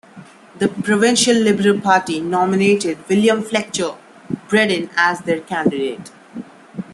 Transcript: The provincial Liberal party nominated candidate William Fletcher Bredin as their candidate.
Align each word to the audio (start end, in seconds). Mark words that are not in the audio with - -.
The 0.57 0.67
provincial 0.67 1.35
Liberal 1.35 1.79
party 1.79 2.19
nominated 2.21 2.97
candidate 2.97 3.07
William 3.07 3.43
Fletcher 3.43 3.93
Bredin 4.49 4.89
as 4.97 5.19
their 5.21 5.41
candidate. 5.41 6.09